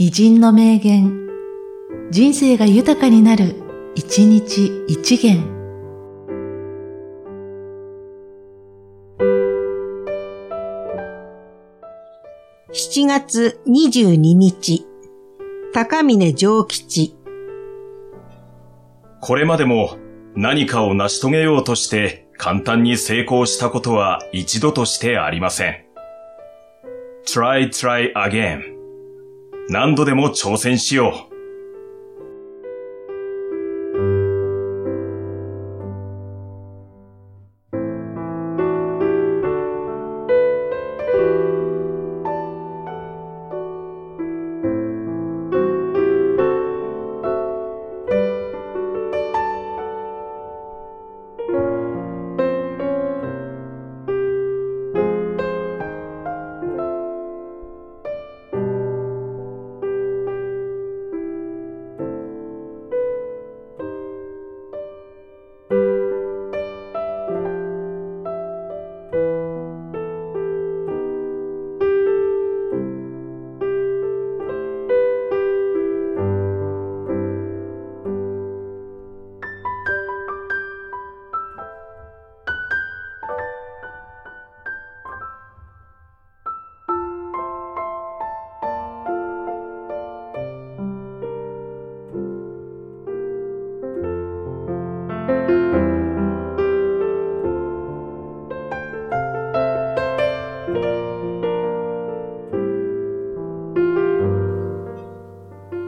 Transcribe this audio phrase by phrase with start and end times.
[0.00, 1.28] 偉人の名言、
[2.12, 3.56] 人生が豊かになる、
[3.96, 5.42] 一日一元。
[12.70, 14.86] 7月22日、
[15.74, 17.16] 高峰上吉。
[19.20, 19.96] これまでも
[20.36, 25.84] 何かを成し遂げようとして簡単に成功したことは一度としてありません。
[27.26, 28.77] try, try again.
[29.70, 31.27] 何度でも挑戦しよう。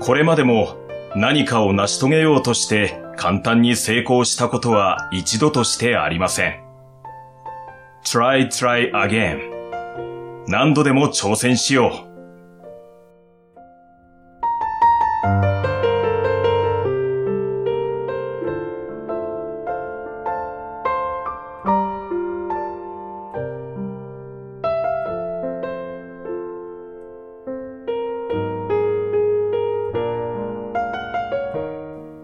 [0.00, 0.76] これまでも
[1.14, 6.64] 何かを成し遂げようとして簡単に成功したことは一度としてありません。
[8.02, 9.38] try, try again.
[10.48, 12.09] 何度でも挑戦しよう。